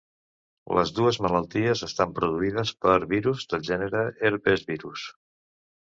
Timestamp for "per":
2.87-2.97